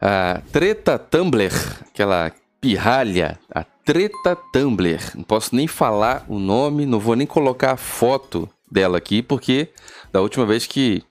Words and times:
A 0.00 0.40
treta 0.50 0.98
Tumblr, 0.98 1.52
aquela 1.90 2.32
pirralha, 2.60 3.38
a 3.54 3.62
treta 3.62 4.36
Tumblr. 4.52 4.98
Não 5.14 5.24
posso 5.24 5.54
nem 5.54 5.66
falar 5.66 6.24
o 6.26 6.38
nome, 6.38 6.86
não 6.86 6.98
vou 6.98 7.14
nem 7.14 7.26
colocar 7.26 7.72
a 7.72 7.76
foto 7.76 8.48
dela 8.70 8.96
aqui, 8.96 9.22
porque 9.22 9.68
da 10.12 10.20
última 10.20 10.46
vez 10.46 10.66
que 10.66 11.02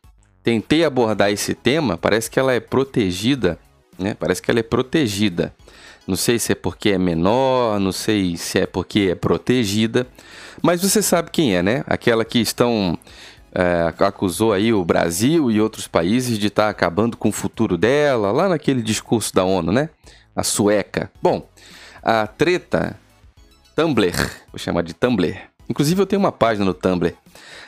tentei 0.44 0.84
abordar 0.84 1.32
esse 1.32 1.54
tema, 1.54 1.98
parece 1.98 2.32
que 2.32 2.40
ela 2.40 2.54
é 2.54 2.60
protegida, 2.60 3.60
né? 3.98 4.16
Parece 4.16 4.42
que 4.42 4.50
ela 4.50 4.60
é 4.60 4.64
protegida. 4.64 5.54
Não 6.08 6.16
sei 6.16 6.40
se 6.40 6.54
é 6.54 6.56
porque 6.56 6.90
é 6.90 6.98
menor, 6.98 7.80
não 7.80 7.92
sei 7.92 8.36
se 8.38 8.58
é 8.58 8.66
porque 8.66 9.10
é 9.12 9.16
protegida, 9.16 10.08
mas 10.64 10.82
você 10.82 11.04
sabe 11.04 11.30
quem 11.30 11.56
é, 11.56 11.62
né? 11.62 11.84
Aquela 11.86 12.26
que 12.26 12.40
estão 12.40 12.98
é, 13.54 13.94
acusou 14.06 14.54
aí 14.54 14.74
o 14.74 14.86
Brasil 14.86 15.50
e 15.50 15.60
outros 15.60 15.88
países 15.88 16.38
de 16.38 16.48
estar 16.48 16.66
tá 16.66 16.70
acabando 16.70 17.18
com 17.18 17.30
o 17.30 17.34
futuro 17.34 17.78
dela, 17.78 18.32
lá 18.32 18.50
naquele 18.50 18.82
discurso 18.82 19.34
da 19.34 19.44
ONU, 19.44 19.72
né? 19.72 19.90
A 20.36 20.44
sueca. 20.44 21.12
Bom, 21.22 21.48
a 22.04 22.28
treta 22.28 22.96
Tumblr, 23.76 24.14
vou 24.52 24.60
chamar 24.60 24.84
de 24.84 24.94
Tumblr. 24.94 25.38
Inclusive 25.70 26.02
eu 26.02 26.06
tenho 26.06 26.20
uma 26.20 26.32
página 26.32 26.66
no 26.66 26.74
Tumblr. 26.74 27.14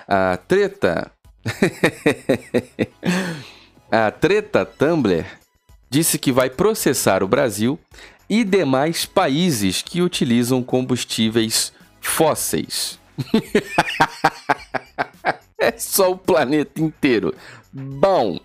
A 0.07 0.37
treta. 0.37 1.11
a 3.91 4.11
treta 4.11 4.65
Tumblr 4.65 5.25
disse 5.89 6.19
que 6.19 6.31
vai 6.31 6.49
processar 6.49 7.23
o 7.23 7.27
Brasil 7.27 7.79
e 8.29 8.43
demais 8.43 9.05
países 9.05 9.81
que 9.81 10.01
utilizam 10.01 10.63
combustíveis 10.63 11.73
fósseis. 11.99 12.99
É 15.61 15.71
só 15.77 16.11
o 16.11 16.17
planeta 16.17 16.81
inteiro. 16.81 17.35
Bom, 17.71 18.39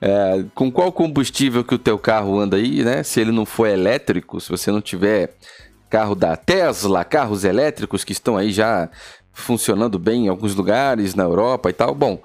é, 0.00 0.44
com 0.54 0.70
qual 0.70 0.92
combustível 0.92 1.64
que 1.64 1.74
o 1.74 1.78
teu 1.78 1.98
carro 1.98 2.38
anda 2.38 2.56
aí, 2.56 2.84
né? 2.84 3.02
Se 3.02 3.20
ele 3.20 3.32
não 3.32 3.44
for 3.44 3.66
elétrico, 3.66 4.40
se 4.40 4.48
você 4.48 4.70
não 4.70 4.80
tiver 4.80 5.34
carro 5.90 6.14
da 6.14 6.36
Tesla, 6.36 7.04
carros 7.04 7.42
elétricos 7.42 8.04
que 8.04 8.12
estão 8.12 8.36
aí 8.36 8.52
já 8.52 8.88
funcionando 9.32 9.98
bem 9.98 10.26
em 10.26 10.28
alguns 10.28 10.54
lugares 10.54 11.16
na 11.16 11.24
Europa 11.24 11.68
e 11.68 11.72
tal. 11.72 11.94
Bom, 11.96 12.22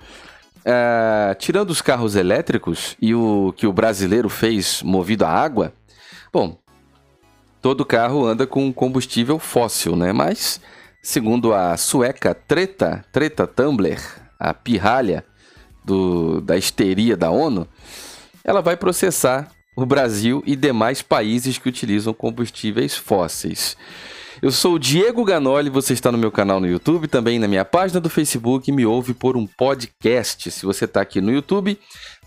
é, 0.63 1.35
tirando 1.39 1.71
os 1.71 1.81
carros 1.81 2.15
elétricos 2.15 2.95
e 3.01 3.15
o 3.15 3.53
que 3.57 3.65
o 3.65 3.73
brasileiro 3.73 4.29
fez 4.29 4.83
movido 4.83 5.25
a 5.25 5.29
água, 5.29 5.73
bom, 6.31 6.57
todo 7.59 7.83
carro 7.83 8.23
anda 8.23 8.45
com 8.45 8.71
combustível 8.71 9.39
fóssil, 9.39 9.95
né? 9.95 10.13
Mas, 10.13 10.61
segundo 11.01 11.53
a 11.53 11.75
sueca 11.75 12.35
Treta, 12.35 13.03
Treta 13.11 13.47
Tumblr, 13.47 14.26
a 14.39 14.53
pirralha 14.53 15.25
do, 15.83 16.41
da 16.41 16.57
histeria 16.57 17.15
da 17.15 17.29
ONU, 17.29 17.67
ela 18.43 18.61
vai 18.61 18.75
processar 18.77 19.49
o 19.75 19.85
Brasil 19.85 20.43
e 20.45 20.55
demais 20.55 21.01
países 21.01 21.57
que 21.57 21.69
utilizam 21.69 22.13
combustíveis 22.13 22.95
fósseis. 22.95 23.77
Eu 24.41 24.51
sou 24.51 24.75
o 24.75 24.79
Diego 24.79 25.25
Ganoli, 25.25 25.69
você 25.69 25.93
está 25.93 26.11
no 26.11 26.17
meu 26.17 26.31
canal 26.31 26.59
no 26.59 26.67
YouTube, 26.67 27.07
também 27.07 27.39
na 27.39 27.47
minha 27.47 27.65
página 27.65 27.99
do 27.99 28.09
Facebook, 28.09 28.71
me 28.71 28.85
ouve 28.85 29.13
por 29.13 29.35
um 29.35 29.47
podcast. 29.47 30.51
Se 30.51 30.65
você 30.65 30.85
está 30.85 31.01
aqui 31.01 31.19
no 31.19 31.31
YouTube, 31.31 31.79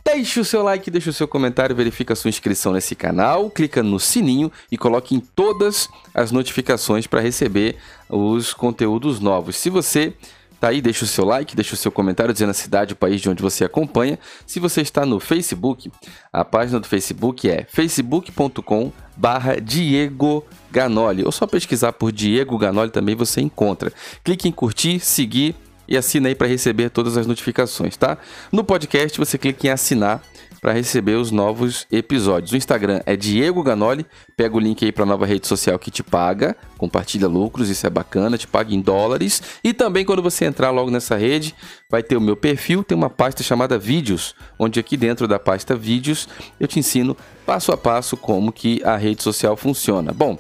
Deixe 0.05 0.41
o 0.41 0.45
seu 0.45 0.63
like, 0.63 0.91
deixe 0.91 1.11
o 1.11 1.13
seu 1.13 1.29
comentário, 1.29 1.77
verifica 1.77 2.15
a 2.15 2.17
sua 2.17 2.31
inscrição 2.31 2.73
nesse 2.73 2.95
canal, 2.95 3.51
clica 3.51 3.83
no 3.83 4.01
sininho 4.01 4.51
e 4.73 4.79
coloque 4.79 5.15
em 5.15 5.21
todas 5.21 5.89
as 6.15 6.33
notificações 6.33 7.07
para 7.07 7.21
receber 7.21 7.77
os 8.09 8.55
conteúdos 8.55 9.21
novos. 9.21 9.57
Se 9.57 9.69
você 9.69 10.15
Tá 10.61 10.69
aí, 10.69 10.83
deixa 10.83 11.05
o 11.07 11.09
seu 11.09 11.25
like, 11.25 11.57
deixa 11.57 11.75
o 11.75 11.77
seu 11.77 11.91
comentário 11.91 12.35
dizendo 12.35 12.51
a 12.51 12.55
cidade, 12.55 12.93
o 12.93 12.97
país 12.97 13.21
de 13.21 13.31
onde 13.31 13.43
você 13.43 13.65
acompanha. 13.65 14.19
Se 14.47 14.61
você 14.61 14.83
está 14.83 15.07
no 15.07 15.19
Facebook, 15.19 15.91
a 16.31 16.45
página 16.45 16.79
do 16.79 16.87
Facebook 16.87 17.49
é 17.49 17.67
facebook.com 17.67 18.93
barra 19.17 19.59
Diego 19.59 20.45
Ganoli. 20.71 21.25
Ou 21.25 21.33
só 21.33 21.47
pesquisar 21.47 21.95
por 21.95 22.13
Diego 22.13 22.59
Ganoli 22.59 22.91
também 22.91 23.15
você 23.15 23.41
encontra. 23.41 23.91
Clique 24.23 24.49
em 24.49 24.53
curtir, 24.53 25.01
seguir 25.01 25.57
e 25.89 25.97
assina 25.97 26.29
aí 26.29 26.35
para 26.35 26.47
receber 26.47 26.91
todas 26.91 27.17
as 27.17 27.27
notificações, 27.27 27.97
tá? 27.97 28.19
No 28.53 28.63
podcast 28.63 29.19
você 29.19 29.39
clica 29.39 29.67
em 29.67 29.71
assinar 29.71 30.23
para 30.61 30.73
receber 30.73 31.15
os 31.15 31.31
novos 31.31 31.87
episódios. 31.91 32.53
O 32.53 32.57
Instagram 32.57 33.01
é 33.07 33.17
Diego 33.17 33.63
Ganoli. 33.63 34.05
Pega 34.37 34.57
o 34.57 34.61
link 34.61 34.85
aí 34.85 34.93
para 34.93 35.05
a 35.05 35.07
nova 35.07 35.25
rede 35.25 35.47
social 35.47 35.79
que 35.79 35.91
te 35.91 36.03
paga, 36.03 36.57
compartilha 36.77 37.27
lucros, 37.27 37.69
isso 37.69 37.87
é 37.87 37.91
bacana, 37.91 38.37
te 38.37 38.47
paga 38.47 38.75
em 38.75 38.81
dólares. 38.81 39.43
E 39.65 39.73
também 39.73 40.05
quando 40.05 40.23
você 40.23 40.45
entrar 40.45 40.71
logo 40.71 40.91
nessa 40.91 41.17
rede, 41.17 41.55
vai 41.91 42.03
ter 42.03 42.17
o 42.17 42.21
meu 42.21 42.37
perfil, 42.37 42.85
tem 42.85 42.97
uma 42.97 43.11
pasta 43.11 43.43
chamada 43.43 43.79
Vídeos, 43.79 44.35
onde 44.59 44.79
aqui 44.79 44.97
dentro 44.97 45.27
da 45.27 45.39
pasta 45.39 45.75
Vídeos 45.75 46.29
eu 46.59 46.69
te 46.69 46.79
ensino 46.79 47.17
passo 47.47 47.73
a 47.73 47.77
passo 47.77 48.17
como 48.17 48.53
que 48.53 48.83
a 48.85 48.97
rede 48.97 49.23
social 49.23 49.57
funciona. 49.57 50.13
Bom, 50.13 50.39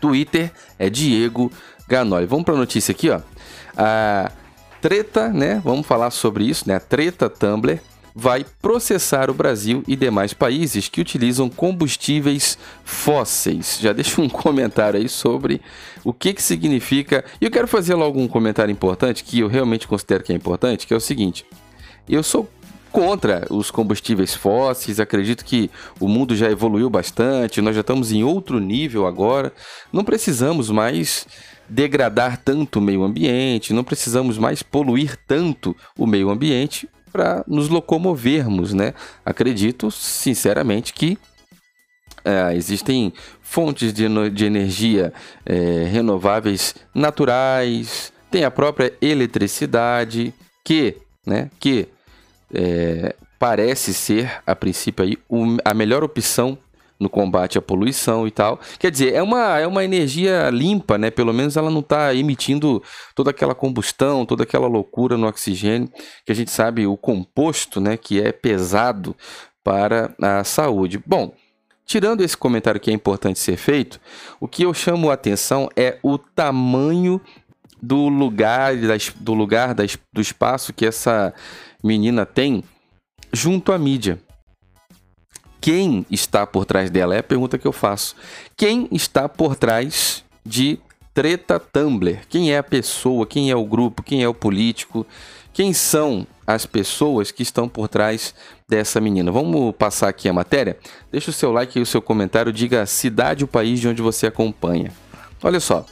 Twitter 0.00 0.52
é 0.78 0.90
Diego 0.90 1.50
Ganoli. 1.88 2.26
Vamos 2.26 2.44
para 2.44 2.54
a 2.54 2.58
notícia 2.58 2.92
aqui, 2.92 3.10
ó. 3.10 3.20
A 3.76 4.30
treta, 4.80 5.28
né? 5.28 5.60
Vamos 5.64 5.86
falar 5.86 6.10
sobre 6.10 6.44
isso, 6.44 6.68
né? 6.68 6.76
A 6.76 6.80
treta 6.80 7.28
Tumblr 7.28 7.80
vai 8.20 8.44
processar 8.60 9.30
o 9.30 9.34
Brasil 9.34 9.84
e 9.86 9.94
demais 9.94 10.32
países 10.34 10.88
que 10.88 11.00
utilizam 11.00 11.48
combustíveis 11.48 12.58
fósseis. 12.84 13.78
Já 13.80 13.92
deixa 13.92 14.20
um 14.20 14.26
comentário 14.28 14.98
aí 14.98 15.08
sobre 15.08 15.62
o 16.02 16.12
que, 16.12 16.34
que 16.34 16.42
significa. 16.42 17.24
E 17.40 17.44
eu 17.44 17.50
quero 17.50 17.68
fazer 17.68 17.94
logo 17.94 18.18
um 18.18 18.26
comentário 18.26 18.72
importante, 18.72 19.22
que 19.22 19.38
eu 19.38 19.46
realmente 19.46 19.86
considero 19.86 20.24
que 20.24 20.32
é 20.32 20.34
importante, 20.34 20.84
que 20.84 20.92
é 20.92 20.96
o 20.96 21.00
seguinte. 21.00 21.46
Eu 22.08 22.24
sou 22.24 22.50
contra 22.90 23.46
os 23.50 23.70
combustíveis 23.70 24.34
fósseis, 24.34 24.98
acredito 24.98 25.44
que 25.44 25.70
o 26.00 26.08
mundo 26.08 26.34
já 26.34 26.50
evoluiu 26.50 26.90
bastante, 26.90 27.60
nós 27.60 27.76
já 27.76 27.82
estamos 27.82 28.10
em 28.10 28.24
outro 28.24 28.58
nível 28.58 29.06
agora, 29.06 29.52
não 29.92 30.02
precisamos 30.02 30.70
mais 30.70 31.24
degradar 31.68 32.36
tanto 32.36 32.80
o 32.80 32.82
meio 32.82 33.04
ambiente, 33.04 33.72
não 33.72 33.84
precisamos 33.84 34.38
mais 34.38 34.60
poluir 34.60 35.16
tanto 35.24 35.76
o 35.96 36.04
meio 36.04 36.30
ambiente 36.30 36.88
para 37.18 37.44
nos 37.48 37.68
locomovermos, 37.68 38.72
né? 38.72 38.94
Acredito, 39.26 39.90
sinceramente, 39.90 40.94
que 40.94 41.18
é, 42.24 42.54
existem 42.54 43.12
fontes 43.42 43.92
de, 43.92 44.06
de 44.30 44.44
energia 44.44 45.12
é, 45.44 45.88
renováveis 45.90 46.76
naturais, 46.94 48.12
tem 48.30 48.44
a 48.44 48.52
própria 48.52 48.92
eletricidade, 49.02 50.32
que, 50.64 50.98
né, 51.26 51.50
que 51.58 51.88
é, 52.54 53.16
parece 53.36 53.92
ser, 53.92 54.40
a 54.46 54.54
princípio, 54.54 55.04
aí, 55.04 55.18
a 55.64 55.74
melhor 55.74 56.04
opção 56.04 56.56
no 56.98 57.08
combate 57.08 57.58
à 57.58 57.62
poluição 57.62 58.26
e 58.26 58.30
tal. 58.30 58.58
Quer 58.78 58.90
dizer, 58.90 59.14
é 59.14 59.22
uma, 59.22 59.58
é 59.58 59.66
uma 59.66 59.84
energia 59.84 60.50
limpa, 60.50 60.98
né? 60.98 61.10
Pelo 61.10 61.32
menos 61.32 61.56
ela 61.56 61.70
não 61.70 61.80
está 61.80 62.14
emitindo 62.14 62.82
toda 63.14 63.30
aquela 63.30 63.54
combustão, 63.54 64.26
toda 64.26 64.42
aquela 64.42 64.66
loucura 64.66 65.16
no 65.16 65.26
oxigênio, 65.26 65.88
que 66.24 66.32
a 66.32 66.34
gente 66.34 66.50
sabe 66.50 66.86
o 66.86 66.96
composto, 66.96 67.80
né? 67.80 67.96
Que 67.96 68.20
é 68.20 68.32
pesado 68.32 69.14
para 69.62 70.14
a 70.20 70.42
saúde. 70.44 71.00
Bom, 71.06 71.32
tirando 71.86 72.22
esse 72.22 72.36
comentário 72.36 72.80
que 72.80 72.90
é 72.90 72.94
importante 72.94 73.38
ser 73.38 73.56
feito, 73.56 74.00
o 74.40 74.48
que 74.48 74.62
eu 74.62 74.74
chamo 74.74 75.10
a 75.10 75.14
atenção 75.14 75.68
é 75.76 75.98
o 76.02 76.18
tamanho 76.18 77.20
do 77.80 78.08
lugar, 78.08 78.72
do 79.16 79.34
lugar 79.34 79.74
do 79.74 80.20
espaço 80.20 80.72
que 80.72 80.84
essa 80.84 81.32
menina 81.82 82.26
tem 82.26 82.64
junto 83.32 83.72
à 83.72 83.78
mídia. 83.78 84.18
Quem 85.60 86.06
está 86.10 86.46
por 86.46 86.64
trás 86.64 86.90
dela? 86.90 87.14
É 87.14 87.18
a 87.18 87.22
pergunta 87.22 87.58
que 87.58 87.66
eu 87.66 87.72
faço. 87.72 88.14
Quem 88.56 88.88
está 88.92 89.28
por 89.28 89.56
trás 89.56 90.24
de 90.44 90.78
Treta 91.12 91.58
Tumblr? 91.58 92.20
Quem 92.28 92.52
é 92.52 92.58
a 92.58 92.62
pessoa? 92.62 93.26
Quem 93.26 93.50
é 93.50 93.56
o 93.56 93.64
grupo? 93.64 94.02
Quem 94.02 94.22
é 94.22 94.28
o 94.28 94.34
político? 94.34 95.06
Quem 95.52 95.72
são 95.72 96.26
as 96.46 96.64
pessoas 96.64 97.32
que 97.32 97.42
estão 97.42 97.68
por 97.68 97.88
trás 97.88 98.34
dessa 98.68 99.00
menina? 99.00 99.32
Vamos 99.32 99.74
passar 99.76 100.08
aqui 100.08 100.28
a 100.28 100.32
matéria? 100.32 100.78
Deixa 101.10 101.30
o 101.30 101.34
seu 101.34 101.50
like 101.50 101.78
e 101.78 101.82
o 101.82 101.86
seu 101.86 102.00
comentário, 102.00 102.52
diga 102.52 102.82
a 102.82 102.86
cidade 102.86 103.42
e 103.42 103.44
o 103.44 103.48
país 103.48 103.80
de 103.80 103.88
onde 103.88 104.00
você 104.00 104.28
acompanha. 104.28 104.92
Olha 105.42 105.58
só, 105.58 105.84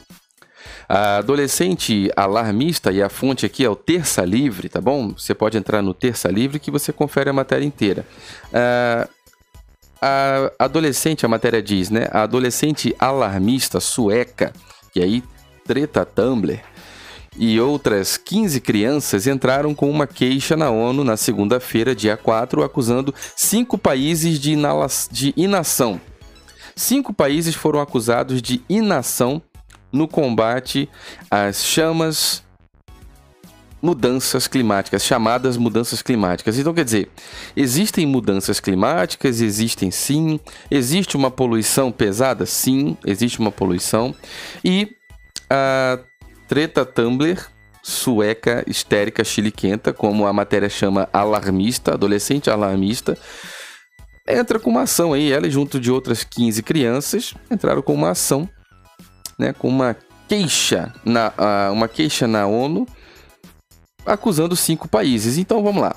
a 0.87 1.17
adolescente 1.17 2.09
alarmista, 2.15 2.91
e 2.91 3.01
a 3.01 3.09
fonte 3.09 3.45
aqui 3.45 3.65
é 3.65 3.69
o 3.69 3.75
Terça 3.75 4.23
Livre, 4.23 4.69
tá 4.69 4.79
bom? 4.79 5.09
Você 5.09 5.35
pode 5.35 5.57
entrar 5.57 5.81
no 5.81 5.93
Terça 5.93 6.29
Livre 6.29 6.59
que 6.59 6.71
você 6.71 6.93
confere 6.93 7.29
a 7.29 7.33
matéria 7.33 7.65
inteira. 7.65 8.05
Uh, 8.45 9.16
a 10.01 10.51
adolescente, 10.59 11.25
a 11.25 11.29
matéria 11.29 11.61
diz, 11.61 11.89
né? 11.89 12.07
A 12.11 12.23
adolescente 12.23 12.95
alarmista 12.99 13.79
sueca, 13.79 14.53
que 14.91 15.01
aí 15.01 15.23
treta 15.65 16.05
Tumblr, 16.05 16.59
e 17.37 17.59
outras 17.59 18.17
15 18.17 18.59
crianças 18.61 19.27
entraram 19.27 19.75
com 19.75 19.89
uma 19.89 20.07
queixa 20.07 20.57
na 20.57 20.71
ONU 20.71 21.03
na 21.03 21.15
segunda-feira, 21.15 21.95
dia 21.95 22.17
4, 22.17 22.63
acusando 22.63 23.13
cinco 23.35 23.77
países 23.77 24.39
de, 24.39 24.55
de 25.11 25.33
inação. 25.37 26.01
Cinco 26.75 27.13
países 27.13 27.55
foram 27.55 27.79
acusados 27.79 28.41
de 28.41 28.61
inação 28.67 29.41
no 29.91 30.07
combate 30.07 30.89
às 31.29 31.63
chamas 31.63 32.43
mudanças 33.87 34.49
climáticas, 34.49 35.01
chamadas 35.01 35.55
mudanças 35.55 36.01
climáticas. 36.01 36.59
Então, 36.59 36.73
quer 36.73 36.83
dizer, 36.83 37.09
existem 37.55 38.05
mudanças 38.05 38.59
climáticas, 38.59 39.39
existem 39.39 39.89
sim, 39.91 40.41
existe 40.69 41.15
uma 41.15 41.31
poluição 41.31 41.89
pesada? 41.89 42.45
Sim, 42.45 42.97
existe 43.05 43.39
uma 43.39 43.49
poluição. 43.49 44.13
E 44.61 44.89
a 45.49 45.99
treta 46.49 46.85
Tumblr, 46.85 47.47
sueca, 47.81 48.61
histérica, 48.67 49.23
chiliquenta, 49.23 49.93
como 49.93 50.27
a 50.27 50.33
matéria 50.33 50.67
chama 50.67 51.07
alarmista, 51.13 51.93
adolescente 51.93 52.49
alarmista, 52.49 53.17
entra 54.27 54.59
com 54.59 54.69
uma 54.69 54.81
ação 54.81 55.13
aí, 55.13 55.31
ela 55.31 55.49
junto 55.49 55.79
de 55.79 55.89
outras 55.89 56.25
15 56.25 56.61
crianças, 56.61 57.33
entraram 57.49 57.81
com 57.81 57.93
uma 57.93 58.09
ação, 58.09 58.49
né, 59.39 59.53
com 59.53 59.69
uma 59.69 59.95
queixa 60.27 60.93
na, 61.05 61.29
uh, 61.29 61.71
uma 61.71 61.87
queixa 61.87 62.27
na 62.27 62.45
ONU 62.45 62.85
acusando 64.07 64.55
cinco 64.55 64.87
países. 64.87 65.37
Então 65.37 65.61
vamos 65.61 65.81
lá. 65.81 65.95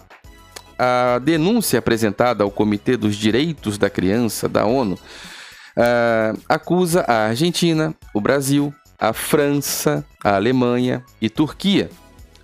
A 0.78 1.18
denúncia 1.18 1.78
apresentada 1.78 2.42
ao 2.42 2.50
Comitê 2.50 2.96
dos 2.96 3.16
Direitos 3.16 3.78
da 3.78 3.88
Criança 3.88 4.48
da 4.48 4.64
ONU 4.64 4.94
uh, 4.94 6.40
acusa 6.48 7.04
a 7.06 7.26
Argentina, 7.26 7.94
o 8.14 8.20
Brasil, 8.20 8.74
a 8.98 9.12
França, 9.12 10.04
a 10.22 10.34
Alemanha 10.36 11.04
e 11.20 11.28
Turquia 11.28 11.90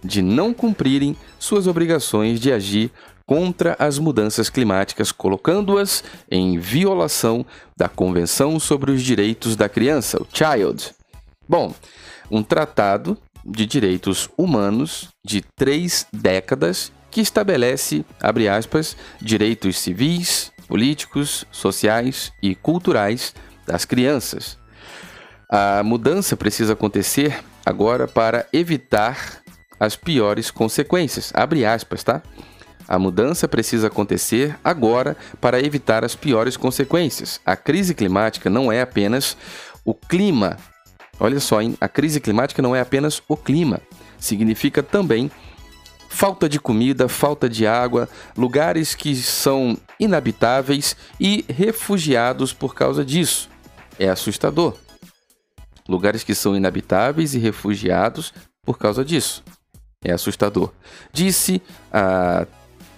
de 0.03 0.23
não 0.23 0.55
cumprirem 0.55 1.17
suas 1.39 1.67
obrigações 1.67 2.39
de 2.39 2.53
agir 2.53 2.93
contra 3.27 3.75
as 3.79 3.99
mudanças 3.99 4.49
climáticas, 4.49 5.11
colocando-as 5.11 6.05
em 6.31 6.59
violação 6.59 7.45
da 7.77 7.89
Convenção 7.89 8.61
sobre 8.61 8.93
os 8.93 9.03
Direitos 9.03 9.57
da 9.57 9.69
Criança, 9.69 10.23
o 10.23 10.27
Child. 10.33 10.95
Bom, 11.49 11.75
um 12.31 12.43
tratado 12.43 13.19
de 13.47 13.65
direitos 13.65 14.29
humanos 14.37 15.09
de 15.25 15.43
três 15.57 16.07
décadas 16.13 16.93
que 17.11 17.21
estabelece, 17.21 18.05
abre 18.21 18.49
aspas, 18.49 18.97
direitos 19.21 19.79
civis, 19.79 20.53
políticos, 20.67 21.47
sociais 21.51 22.33
e 22.43 22.55
culturais 22.55 23.35
das 23.67 23.85
crianças. 23.85 24.59
A 25.51 25.83
mudança 25.83 26.37
precisa 26.37 26.73
acontecer 26.73 27.43
agora 27.65 28.09
para 28.09 28.47
evitar 28.53 29.43
as 29.79 29.95
piores 29.95 30.51
consequências. 30.51 31.33
Abre 31.35 31.65
aspas, 31.65 32.03
tá? 32.03 32.23
A 32.89 32.99
mudança 32.99 33.49
precisa 33.49 33.89
acontecer 33.89 34.57
agora 34.63 35.17
para 35.41 35.61
evitar 35.61 36.05
as 36.05 36.15
piores 36.15 36.57
consequências. 36.57 37.41
A 37.45 37.57
crise 37.57 37.95
climática 37.95 38.49
não 38.49 38.71
é 38.71 38.81
apenas 38.81 39.37
o 39.85 39.95
clima 39.95 40.57
Olha 41.19 41.41
só, 41.41 41.61
hein? 41.61 41.77
a 41.81 41.89
crise 41.89 42.21
climática 42.21 42.61
não 42.61 42.77
é 42.77 42.81
apenas 42.81 43.23
o 43.27 43.37
clima, 43.37 43.81
significa 44.19 44.83
também 44.83 45.31
falta 46.09 46.49
de 46.49 46.59
comida, 46.59 47.09
falta 47.09 47.49
de 47.49 47.67
água, 47.67 48.09
lugares 48.37 48.95
que 48.95 49.15
são 49.15 49.77
inabitáveis 49.99 50.97
e 51.21 51.45
refugiados 51.49 52.53
por 52.53 52.75
causa 52.75 53.05
disso. 53.05 53.49
É 53.99 54.09
assustador. 54.09 54.75
Lugares 55.89 56.25
que 56.25 56.35
são 56.35 56.57
inabitáveis 56.57 57.35
e 57.35 57.39
refugiados 57.39 58.33
por 58.65 58.79
causa 58.79 59.05
disso. 59.05 59.43
É 60.05 60.13
assustador. 60.13 60.73
Disse 61.13 61.63
a 61.93 62.47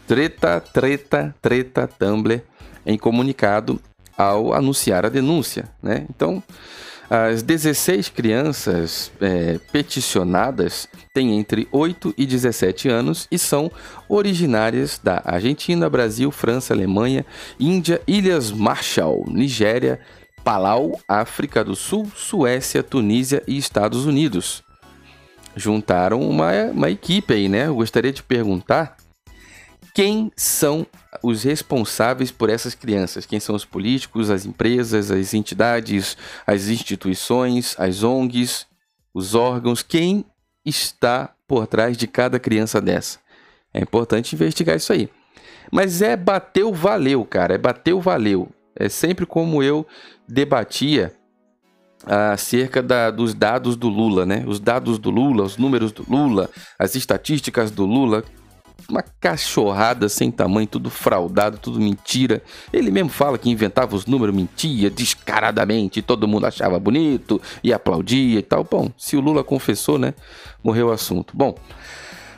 Treta, 0.06 0.60
Treta, 0.60 1.34
Treta 1.40 1.86
Tumblr 1.86 2.42
em 2.86 2.96
comunicado 2.96 3.80
ao 4.16 4.54
anunciar 4.54 5.04
a 5.04 5.08
denúncia. 5.08 5.68
Né? 5.82 6.06
Então, 6.08 6.42
as 7.10 7.42
16 7.42 8.10
crianças 8.10 9.10
é, 9.20 9.58
peticionadas 9.72 10.86
têm 11.14 11.38
entre 11.38 11.66
8 11.72 12.14
e 12.18 12.26
17 12.26 12.88
anos 12.88 13.26
e 13.30 13.38
são 13.38 13.70
originárias 14.08 15.00
da 15.02 15.22
Argentina, 15.24 15.88
Brasil, 15.88 16.30
França, 16.30 16.74
Alemanha, 16.74 17.24
Índia, 17.58 18.02
Ilhas 18.06 18.52
Marshall, 18.52 19.24
Nigéria, 19.26 20.00
Palau, 20.44 21.00
África 21.08 21.64
do 21.64 21.74
Sul, 21.74 22.10
Suécia, 22.14 22.82
Tunísia 22.82 23.42
e 23.46 23.56
Estados 23.56 24.04
Unidos. 24.04 24.62
Juntaram 25.56 26.20
uma, 26.20 26.52
uma 26.66 26.90
equipe 26.90 27.32
aí, 27.32 27.48
né? 27.48 27.66
Eu 27.66 27.76
gostaria 27.76 28.12
de 28.12 28.22
perguntar 28.22 28.96
quem 29.98 30.30
são 30.36 30.86
os 31.24 31.42
responsáveis 31.42 32.30
por 32.30 32.48
essas 32.48 32.72
crianças? 32.72 33.26
Quem 33.26 33.40
são 33.40 33.56
os 33.56 33.64
políticos, 33.64 34.30
as 34.30 34.46
empresas, 34.46 35.10
as 35.10 35.34
entidades, 35.34 36.16
as 36.46 36.68
instituições, 36.68 37.74
as 37.76 38.04
ONGs, 38.04 38.64
os 39.12 39.34
órgãos? 39.34 39.82
Quem 39.82 40.24
está 40.64 41.34
por 41.48 41.66
trás 41.66 41.96
de 41.96 42.06
cada 42.06 42.38
criança 42.38 42.80
dessa? 42.80 43.18
É 43.74 43.80
importante 43.80 44.36
investigar 44.36 44.76
isso 44.76 44.92
aí. 44.92 45.10
Mas 45.68 46.00
é 46.00 46.16
bateu, 46.16 46.72
valeu, 46.72 47.24
cara. 47.24 47.56
É 47.56 47.58
bateu, 47.58 48.00
valeu. 48.00 48.48
É 48.76 48.88
sempre 48.88 49.26
como 49.26 49.64
eu 49.64 49.84
debatia 50.28 51.12
acerca 52.06 52.80
da, 52.80 53.10
dos 53.10 53.34
dados 53.34 53.74
do 53.74 53.88
Lula, 53.88 54.24
né? 54.24 54.44
Os 54.46 54.60
dados 54.60 54.96
do 54.96 55.10
Lula, 55.10 55.42
os 55.42 55.56
números 55.56 55.90
do 55.90 56.04
Lula, 56.08 56.48
as 56.78 56.94
estatísticas 56.94 57.72
do 57.72 57.84
Lula 57.84 58.22
uma 58.88 59.02
cachorrada 59.02 60.08
sem 60.08 60.30
tamanho, 60.30 60.66
tudo 60.66 60.90
fraudado, 60.90 61.58
tudo 61.58 61.80
mentira. 61.80 62.42
Ele 62.72 62.90
mesmo 62.90 63.10
fala 63.10 63.38
que 63.38 63.50
inventava 63.50 63.94
os 63.94 64.06
números, 64.06 64.34
mentia 64.34 64.90
descaradamente, 64.90 66.02
todo 66.02 66.28
mundo 66.28 66.46
achava 66.46 66.78
bonito 66.78 67.40
e 67.62 67.72
aplaudia 67.72 68.38
e 68.38 68.42
tal. 68.42 68.64
Bom, 68.64 68.90
se 68.96 69.16
o 69.16 69.20
Lula 69.20 69.44
confessou, 69.44 69.98
né? 69.98 70.14
Morreu 70.62 70.88
o 70.88 70.92
assunto. 70.92 71.36
Bom, 71.36 71.54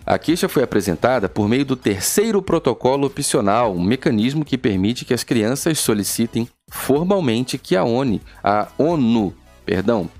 a 0.04 0.18
queixa 0.18 0.48
foi 0.48 0.62
apresentada 0.62 1.28
por 1.28 1.48
meio 1.48 1.64
do 1.64 1.76
terceiro 1.76 2.42
protocolo 2.42 3.06
opcional, 3.06 3.72
um 3.72 3.82
mecanismo 3.82 4.44
que 4.44 4.58
permite 4.58 5.04
que 5.04 5.14
as 5.14 5.22
crianças 5.22 5.78
solicitem 5.78 6.48
formalmente 6.68 7.58
que 7.58 7.76
a 7.76 7.84
ONU, 7.84 8.20
a 8.42 8.68
ONU, 8.78 9.34
perdão, 9.64 10.10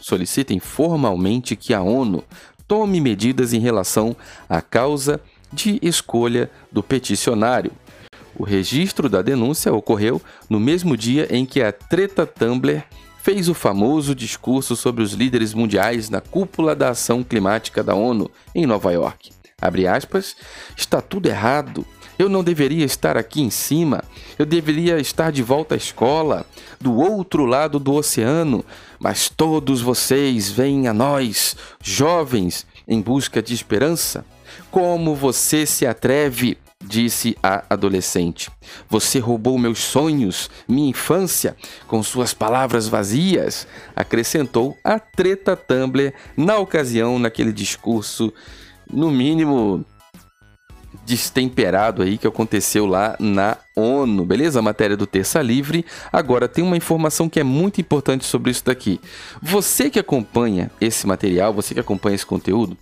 solicitem 0.00 0.60
formalmente 0.60 1.56
que 1.56 1.74
a 1.74 1.82
ONU 1.82 2.22
tome 2.68 3.00
medidas 3.00 3.52
em 3.52 3.58
relação 3.58 4.14
à 4.48 4.60
causa 4.60 5.20
de 5.54 5.78
escolha 5.80 6.50
do 6.70 6.82
peticionário. 6.82 7.72
O 8.36 8.42
registro 8.44 9.08
da 9.08 9.22
denúncia 9.22 9.72
ocorreu 9.72 10.20
no 10.50 10.58
mesmo 10.58 10.96
dia 10.96 11.28
em 11.30 11.46
que 11.46 11.62
a 11.62 11.70
treta 11.70 12.26
Tumblr 12.26 12.82
fez 13.22 13.48
o 13.48 13.54
famoso 13.54 14.14
discurso 14.14 14.76
sobre 14.76 15.02
os 15.02 15.12
líderes 15.12 15.54
mundiais 15.54 16.10
na 16.10 16.20
cúpula 16.20 16.74
da 16.74 16.90
ação 16.90 17.22
climática 17.22 17.82
da 17.82 17.94
ONU 17.94 18.30
em 18.54 18.66
Nova 18.66 18.92
York. 18.92 19.30
Abre 19.60 19.86
aspas, 19.86 20.36
está 20.76 21.00
tudo 21.00 21.26
errado. 21.26 21.86
Eu 22.18 22.28
não 22.28 22.44
deveria 22.44 22.84
estar 22.84 23.16
aqui 23.16 23.40
em 23.40 23.50
cima. 23.50 24.04
Eu 24.38 24.44
deveria 24.44 24.98
estar 24.98 25.32
de 25.32 25.42
volta 25.42 25.74
à 25.74 25.78
escola, 25.78 26.44
do 26.80 26.94
outro 26.96 27.46
lado 27.46 27.78
do 27.78 27.94
oceano. 27.94 28.64
Mas 28.98 29.28
todos 29.28 29.80
vocês 29.80 30.50
vêm 30.50 30.86
a 30.86 30.92
nós, 30.92 31.56
jovens, 31.82 32.66
em 32.86 33.00
busca 33.00 33.42
de 33.42 33.54
esperança. 33.54 34.24
Como 34.70 35.14
você 35.14 35.66
se 35.66 35.86
atreve? 35.86 36.58
disse 36.86 37.36
a 37.42 37.64
adolescente. 37.70 38.50
Você 38.88 39.18
roubou 39.18 39.58
meus 39.58 39.78
sonhos, 39.78 40.50
minha 40.68 40.90
infância, 40.90 41.56
com 41.86 42.02
suas 42.02 42.34
palavras 42.34 42.86
vazias, 42.86 43.66
acrescentou 43.96 44.76
a 44.84 44.98
treta 44.98 45.56
Tumblr 45.56 46.12
na 46.36 46.58
ocasião, 46.58 47.18
naquele 47.18 47.52
discurso, 47.52 48.32
no 48.90 49.10
mínimo 49.10 49.84
destemperado 51.04 52.02
aí 52.02 52.18
que 52.18 52.26
aconteceu 52.26 52.86
lá 52.86 53.16
na 53.18 53.56
ONU, 53.76 54.24
beleza? 54.24 54.58
A 54.58 54.62
matéria 54.62 54.96
do 54.96 55.06
Terça 55.06 55.42
Livre. 55.42 55.84
Agora 56.12 56.46
tem 56.46 56.62
uma 56.62 56.76
informação 56.76 57.28
que 57.28 57.40
é 57.40 57.44
muito 57.44 57.80
importante 57.80 58.24
sobre 58.24 58.50
isso 58.50 58.64
daqui. 58.64 59.00
Você 59.42 59.90
que 59.90 59.98
acompanha 59.98 60.70
esse 60.80 61.06
material, 61.06 61.52
você 61.52 61.74
que 61.74 61.80
acompanha 61.80 62.14
esse 62.14 62.26
conteúdo, 62.26 62.76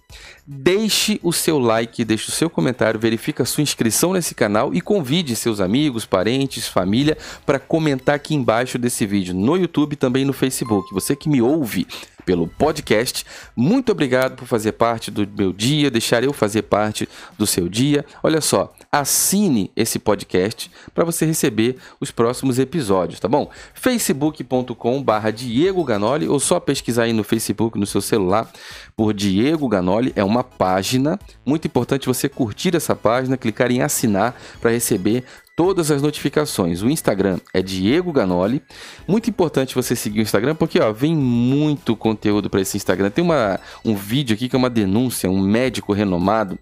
deixe 0.46 1.18
o 1.22 1.32
seu 1.32 1.58
like, 1.58 2.04
deixe 2.04 2.28
o 2.28 2.32
seu 2.32 2.50
comentário, 2.50 3.00
verifique 3.00 3.40
a 3.40 3.44
sua 3.44 3.62
inscrição 3.62 4.12
nesse 4.12 4.34
canal 4.34 4.74
e 4.74 4.80
convide 4.80 5.34
seus 5.34 5.60
amigos, 5.60 6.04
parentes, 6.04 6.68
família 6.68 7.16
para 7.46 7.58
comentar 7.58 8.14
aqui 8.16 8.34
embaixo 8.34 8.78
desse 8.78 9.06
vídeo 9.06 9.34
no 9.34 9.56
YouTube 9.56 9.94
e 9.94 9.96
também 9.96 10.24
no 10.24 10.32
Facebook. 10.32 10.92
Você 10.92 11.16
que 11.16 11.28
me 11.28 11.40
ouve 11.40 11.86
pelo 12.24 12.46
podcast. 12.46 13.24
Muito 13.56 13.92
obrigado 13.92 14.36
por 14.36 14.46
fazer 14.46 14.72
parte 14.72 15.10
do 15.10 15.26
meu 15.36 15.52
dia, 15.52 15.90
deixar 15.90 16.22
eu 16.22 16.32
fazer 16.32 16.62
parte 16.62 17.08
do 17.38 17.46
seu 17.46 17.68
dia. 17.68 18.04
Olha 18.22 18.40
só, 18.40 18.72
assine 18.90 19.70
esse 19.76 19.98
podcast 19.98 20.70
para 20.94 21.04
você 21.04 21.24
receber 21.24 21.76
os 22.00 22.10
próximos 22.10 22.58
episódios, 22.58 23.20
tá 23.20 23.28
bom? 23.28 23.50
facebook.com/barra 23.74 25.30
Diego 25.30 25.84
Ganoli 25.84 26.28
ou 26.28 26.38
só 26.38 26.60
pesquisar 26.60 27.04
aí 27.04 27.12
no 27.12 27.24
Facebook 27.24 27.78
no 27.78 27.86
seu 27.86 28.00
celular 28.00 28.50
por 28.96 29.12
Diego 29.12 29.68
Ganoli 29.68 30.12
é 30.14 30.22
uma 30.22 30.44
página 30.44 31.18
muito 31.44 31.66
importante 31.66 32.06
você 32.06 32.28
curtir 32.28 32.76
essa 32.76 32.94
página, 32.94 33.36
clicar 33.36 33.70
em 33.70 33.82
assinar 33.82 34.34
para 34.60 34.70
receber 34.70 35.24
todas 35.56 35.90
as 35.90 36.02
notificações. 36.02 36.82
O 36.82 36.90
Instagram 36.90 37.38
é 37.52 37.62
Diego 37.62 38.12
Ganoli. 38.12 38.62
Muito 39.06 39.28
importante 39.28 39.74
você 39.74 39.94
seguir 39.94 40.20
o 40.20 40.22
Instagram, 40.22 40.54
porque 40.54 40.80
ó, 40.80 40.92
vem 40.92 41.14
muito 41.14 41.96
conteúdo 41.96 42.48
para 42.48 42.60
esse 42.60 42.76
Instagram. 42.76 43.10
Tem 43.10 43.24
uma, 43.24 43.60
um 43.84 43.94
vídeo 43.94 44.34
aqui 44.34 44.48
que 44.48 44.56
é 44.56 44.58
uma 44.58 44.70
denúncia, 44.70 45.30
um 45.30 45.40
médico 45.40 45.92
renomado 45.92 46.58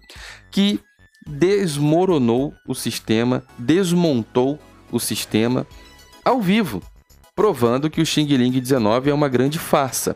que 0.49 0.79
desmoronou 1.25 2.53
o 2.67 2.73
sistema, 2.73 3.43
desmontou 3.57 4.59
o 4.91 4.99
sistema 4.99 5.65
ao 6.25 6.41
vivo, 6.41 6.81
provando 7.35 7.89
que 7.89 8.01
o 8.01 8.05
Xing 8.05 8.25
Ling 8.25 8.59
19 8.59 9.09
é 9.09 9.13
uma 9.13 9.29
grande 9.29 9.57
farsa. 9.57 10.15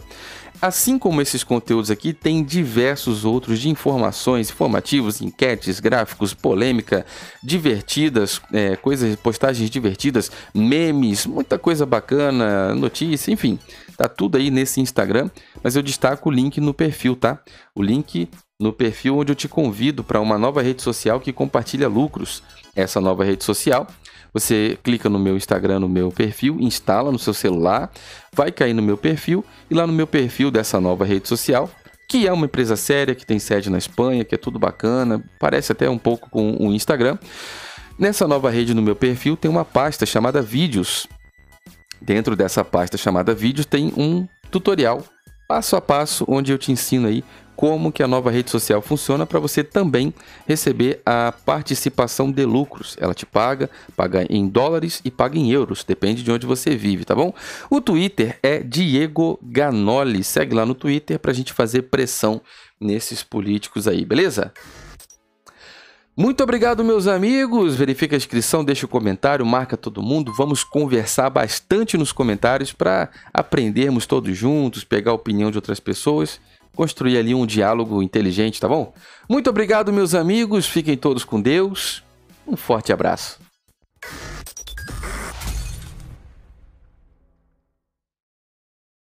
Assim 0.62 0.98
como 0.98 1.22
esses 1.22 1.44
conteúdos 1.44 1.92
aqui, 1.92 2.14
tem 2.14 2.44
diversos 2.44 3.26
outros 3.26 3.60
de 3.60 3.70
informações, 3.70 4.50
informativos, 4.50 5.22
enquetes, 5.22 5.80
gráficos, 5.80 6.34
polêmica, 6.34 7.06
divertidas, 7.44 8.42
é, 8.52 8.76
coisas, 8.76 9.16
postagens 9.18 9.70
divertidas, 9.70 10.32
memes, 10.54 11.26
muita 11.26 11.60
coisa 11.60 11.86
bacana, 11.86 12.74
notícia, 12.74 13.32
enfim. 13.32 13.60
Tá 13.98 14.08
tudo 14.08 14.38
aí 14.38 14.50
nesse 14.50 14.82
Instagram, 14.82 15.30
mas 15.64 15.76
eu 15.76 15.82
destaco 15.82 16.30
o 16.30 16.32
link 16.32 16.60
no 16.60 16.74
perfil, 16.74 17.16
tá? 17.16 17.40
O 17.74 17.82
link 17.82 18.30
no 18.60 18.74
perfil 18.74 19.18
onde 19.18 19.32
eu 19.32 19.36
te 19.36 19.48
convido 19.48 20.04
para 20.04 20.22
uma 20.22 20.38
nova 20.38 20.62
rede 20.62 20.82
social 20.82 21.20
que 21.20 21.34
compartilha 21.34 21.88
lucros. 21.88 22.42
Essa 22.76 23.00
nova 23.00 23.24
rede 23.24 23.44
social 23.44 23.88
você 24.36 24.78
clica 24.84 25.10
no 25.10 25.18
meu 25.18 25.38
Instagram, 25.38 25.80
no 25.80 25.88
meu 25.88 26.12
perfil, 26.12 26.58
instala 26.60 27.10
no 27.10 27.18
seu 27.18 27.34
celular, 27.34 27.90
vai 28.34 28.52
cair 28.52 28.74
no 28.74 28.82
meu 28.82 28.98
perfil 28.98 29.46
e 29.72 29.74
lá 29.74 29.88
no 29.88 29.94
meu 29.94 30.06
perfil 30.06 30.52
dessa 30.52 30.78
nova 30.78 31.06
rede 31.06 31.26
social, 31.26 31.72
que 32.06 32.28
é 32.28 32.34
uma 32.34 32.46
empresa 32.46 32.76
séria, 32.76 33.16
que 33.16 33.26
tem 33.26 33.40
sede 33.40 33.70
na 33.70 33.78
Espanha, 33.78 34.26
que 34.26 34.36
é 34.36 34.38
tudo 34.38 34.60
bacana, 34.60 35.24
parece 35.40 35.72
até 35.72 35.90
um 35.90 35.98
pouco 35.98 36.30
com 36.30 36.52
o 36.52 36.74
Instagram. 36.74 37.18
Nessa 37.98 38.28
nova 38.28 38.50
rede 38.50 38.74
no 38.74 38.82
meu 38.82 38.94
perfil 38.94 39.38
tem 39.38 39.50
uma 39.50 39.64
pasta 39.64 40.06
chamada 40.06 40.42
Vídeos. 40.42 41.08
Dentro 42.02 42.36
dessa 42.36 42.62
pasta 42.62 42.98
chamada 42.98 43.34
Vídeos 43.34 43.66
tem 43.66 43.94
um 43.96 44.28
tutorial 44.52 45.02
passo 45.48 45.78
a 45.78 45.82
passo 45.82 46.26
onde 46.28 46.52
eu 46.52 46.58
te 46.58 46.74
ensino 46.74 47.08
aí 47.08 47.24
como 47.56 47.92
que 47.92 48.04
a 48.04 48.08
nova 48.08 48.30
rede 48.30 48.52
social 48.52 48.82
funciona 48.82 49.26
para 49.26 49.40
você 49.40 49.64
também 49.64 50.14
receber 50.48 51.02
a 51.06 51.34
participação 51.46 52.32
de 52.32 52.46
lucros. 52.46 52.98
Ela 53.00 53.14
te 53.14 53.26
paga, 53.26 53.70
paga 53.96 54.26
em 54.30 54.48
dólares 54.48 55.02
e 55.06 55.12
paga 55.12 55.38
em 55.38 55.52
euros, 55.52 55.84
depende 55.84 56.24
de 56.24 56.32
onde 56.32 56.46
você 56.46 56.76
vive, 56.76 57.06
tá 57.06 57.16
bom? 57.16 57.34
O 57.70 57.80
Twitter 57.80 58.38
é 58.44 58.60
Diego 58.60 59.40
Ganoli. 59.42 60.24
Segue 60.24 60.54
lá 60.54 60.66
no 60.66 60.76
Twitter 60.76 61.20
para 61.20 61.32
a 61.32 61.34
gente 61.34 61.54
fazer 61.54 61.84
pressão 61.84 62.42
nesses 62.80 63.24
políticos 63.24 63.88
aí, 63.88 64.06
beleza? 64.06 64.52
Muito 66.18 66.42
obrigado, 66.42 66.82
meus 66.82 67.08
amigos. 67.08 67.76
Verifica 67.76 68.16
a 68.16 68.18
inscrição, 68.18 68.64
deixa 68.64 68.86
o 68.86 68.90
comentário, 68.90 69.46
marca 69.46 69.76
todo 69.76 70.02
mundo. 70.02 70.32
Vamos 70.34 70.64
conversar 70.64 71.30
bastante 71.30 71.98
nos 71.98 72.14
comentários 72.14 72.72
para 72.72 73.10
aprendermos 73.34 74.06
todos 74.06 74.38
juntos, 74.38 74.86
pegar 74.86 75.12
a 75.12 75.16
opinião 75.16 75.52
de 75.52 75.58
outras 75.58 75.80
pessoas 75.80 76.40
construir 76.76 77.18
ali 77.18 77.34
um 77.34 77.46
diálogo 77.46 78.04
inteligente, 78.04 78.60
tá 78.60 78.68
bom? 78.68 78.94
Muito 79.28 79.50
obrigado, 79.50 79.92
meus 79.92 80.14
amigos. 80.14 80.68
Fiquem 80.68 80.96
todos 80.96 81.24
com 81.24 81.42
Deus. 81.42 82.04
Um 82.48 82.56
forte 82.56 82.94
abraço. 82.94 83.40